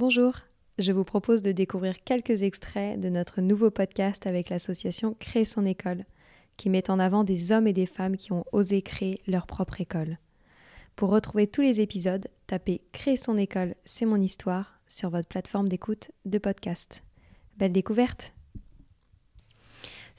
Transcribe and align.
Bonjour, 0.00 0.32
je 0.78 0.92
vous 0.92 1.04
propose 1.04 1.42
de 1.42 1.52
découvrir 1.52 2.02
quelques 2.02 2.42
extraits 2.42 2.98
de 2.98 3.10
notre 3.10 3.42
nouveau 3.42 3.70
podcast 3.70 4.26
avec 4.26 4.48
l'association 4.48 5.14
Créer 5.20 5.44
son 5.44 5.66
école, 5.66 6.06
qui 6.56 6.70
met 6.70 6.90
en 6.90 6.98
avant 6.98 7.22
des 7.22 7.52
hommes 7.52 7.66
et 7.66 7.74
des 7.74 7.84
femmes 7.84 8.16
qui 8.16 8.32
ont 8.32 8.46
osé 8.50 8.80
créer 8.80 9.20
leur 9.26 9.46
propre 9.46 9.78
école. 9.78 10.16
Pour 10.96 11.10
retrouver 11.10 11.46
tous 11.46 11.60
les 11.60 11.82
épisodes, 11.82 12.28
tapez 12.46 12.80
Créer 12.92 13.18
son 13.18 13.36
école, 13.36 13.74
c'est 13.84 14.06
mon 14.06 14.22
histoire 14.22 14.80
sur 14.88 15.10
votre 15.10 15.28
plateforme 15.28 15.68
d'écoute 15.68 16.12
de 16.24 16.38
podcast. 16.38 17.04
Belle 17.58 17.72
découverte 17.72 18.32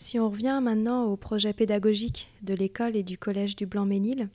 Si 0.02 0.20
on 0.20 0.30
revient 0.30 0.60
maintenant 0.64 1.04
au 1.04 1.16
projet 1.16 1.54
pédagogique 1.54 2.34
de 2.42 2.56
l'école 2.56 2.96
et 2.96 3.04
du 3.04 3.20
collège 3.20 3.56
du 3.56 3.68
Blanc-Ménil, 3.68 4.30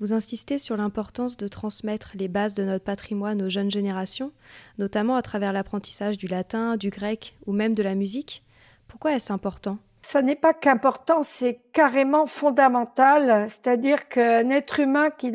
vous 0.00 0.14
insistez 0.14 0.56
sur 0.56 0.78
l'importance 0.78 1.36
de 1.36 1.46
transmettre 1.46 2.12
les 2.14 2.26
bases 2.26 2.54
de 2.54 2.64
notre 2.64 2.84
patrimoine 2.84 3.42
aux 3.42 3.50
jeunes 3.50 3.70
générations, 3.70 4.32
notamment 4.78 5.16
à 5.16 5.20
travers 5.20 5.52
l'apprentissage 5.52 6.16
du 6.16 6.26
latin, 6.26 6.78
du 6.78 6.88
grec 6.88 7.36
ou 7.44 7.52
même 7.52 7.74
de 7.74 7.82
la 7.82 7.94
musique. 7.94 8.44
Pourquoi 8.88 9.12
est-ce 9.12 9.30
important? 9.30 9.76
Ça 10.00 10.22
n'est 10.22 10.36
pas 10.36 10.54
qu'important, 10.54 11.22
c'est 11.22 11.60
carrément 11.74 12.24
fondamental. 12.24 13.50
C'est-à-dire 13.50 14.08
qu'un 14.08 14.48
être 14.48 14.80
humain 14.80 15.10
qui 15.10 15.30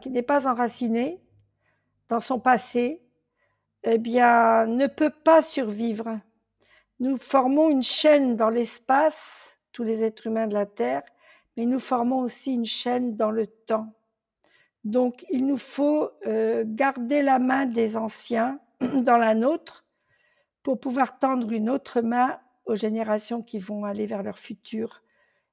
qui 0.00 0.10
n'est 0.10 0.22
pas 0.22 0.48
enraciné 0.50 1.20
dans 2.08 2.20
son 2.20 2.40
passé, 2.40 3.02
eh 3.84 3.98
bien, 3.98 4.64
ne 4.64 4.86
peut 4.86 5.12
pas 5.22 5.42
survivre. 5.42 6.18
Nous 6.98 7.18
formons 7.18 7.68
une 7.68 7.82
chaîne 7.82 8.36
dans 8.36 8.48
l'espace, 8.48 9.58
tous 9.72 9.82
les 9.82 10.02
êtres 10.02 10.26
humains 10.26 10.46
de 10.46 10.54
la 10.54 10.66
Terre, 10.66 11.02
mais 11.56 11.66
nous 11.66 11.80
formons 11.80 12.20
aussi 12.20 12.54
une 12.54 12.64
chaîne 12.64 13.16
dans 13.16 13.30
le 13.30 13.46
temps. 13.46 13.92
Donc 14.84 15.26
il 15.30 15.46
nous 15.46 15.56
faut 15.56 16.10
euh, 16.26 16.64
garder 16.66 17.20
la 17.20 17.38
main 17.38 17.66
des 17.66 17.96
anciens 17.96 18.60
dans 18.80 19.18
la 19.18 19.34
nôtre 19.34 19.84
pour 20.62 20.80
pouvoir 20.80 21.18
tendre 21.18 21.52
une 21.52 21.68
autre 21.68 22.00
main 22.00 22.38
aux 22.64 22.74
générations 22.74 23.42
qui 23.42 23.58
vont 23.58 23.84
aller 23.84 24.06
vers 24.06 24.22
leur 24.22 24.38
futur. 24.38 25.02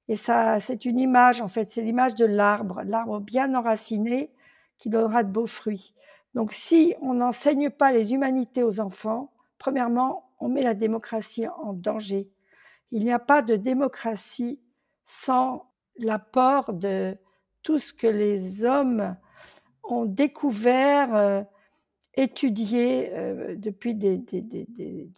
Et 0.07 0.15
ça, 0.15 0.59
c'est 0.59 0.85
une 0.85 0.99
image, 0.99 1.41
en 1.41 1.47
fait, 1.47 1.69
c'est 1.69 1.81
l'image 1.81 2.15
de 2.15 2.25
l'arbre, 2.25 2.83
l'arbre 2.83 3.19
bien 3.19 3.53
enraciné 3.55 4.31
qui 4.77 4.89
donnera 4.89 5.23
de 5.23 5.31
beaux 5.31 5.47
fruits. 5.47 5.93
Donc 6.33 6.51
si 6.53 6.95
on 7.01 7.15
n'enseigne 7.15 7.69
pas 7.69 7.91
les 7.91 8.13
humanités 8.13 8.63
aux 8.63 8.79
enfants, 8.79 9.31
premièrement, 9.59 10.29
on 10.43 10.49
met 10.49 10.61
la 10.61 10.73
démocratie 10.73 11.47
en 11.47 11.71
danger. 11.71 12.27
Il 12.91 13.05
n'y 13.05 13.13
a 13.13 13.19
pas 13.19 13.41
de 13.41 13.55
démocratie 13.55 14.59
sans 15.07 15.71
l'apport 15.97 16.73
de 16.73 17.15
tout 17.61 17.79
ce 17.79 17.93
que 17.93 18.07
les 18.07 18.65
hommes 18.65 19.15
ont 19.85 20.03
découvert, 20.03 21.15
euh, 21.15 21.43
étudié 22.15 23.09
euh, 23.13 23.55
depuis 23.55 23.95
des, 23.95 24.21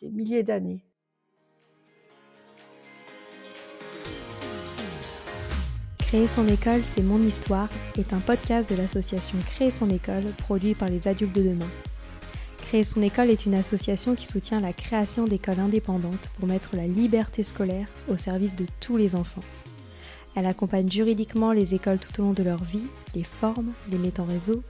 milliers 0.04 0.44
d'années. 0.44 0.86
Créer 5.98 6.28
son 6.28 6.48
école, 6.48 6.86
c'est 6.86 7.02
mon 7.02 7.20
histoire 7.24 7.70
est 7.98 8.14
un 8.14 8.20
podcast 8.20 8.70
de 8.70 8.76
l'association 8.76 9.40
Créer 9.48 9.72
son 9.72 9.90
école 9.90 10.26
produit 10.38 10.76
par 10.76 10.88
les 10.88 11.08
adultes 11.08 11.36
de 11.36 11.42
demain. 11.42 11.70
Créer 12.68 12.84
son 12.84 13.02
école 13.04 13.30
est 13.30 13.46
une 13.46 13.54
association 13.54 14.16
qui 14.16 14.26
soutient 14.26 14.60
la 14.60 14.74
création 14.74 15.26
d'écoles 15.26 15.60
indépendantes 15.60 16.32
pour 16.36 16.48
mettre 16.48 16.76
la 16.76 16.88
liberté 16.88 17.44
scolaire 17.44 17.88
au 18.10 18.18
service 18.18 18.56
de 18.56 18.66
tous 18.80 18.98
les 18.98 19.16
enfants. 19.16 19.44
Elle 20.36 20.48
accompagne 20.48 20.90
juridiquement 20.90 21.52
les 21.52 21.76
écoles 21.76 22.00
tout 22.00 22.20
au 22.20 22.24
long 22.24 22.34
de 22.34 22.42
leur 22.42 22.64
vie, 22.64 22.88
les 23.14 23.22
forme, 23.22 23.74
les 23.92 24.00
met 24.00 24.20
en 24.20 24.26
réseau, 24.26 24.64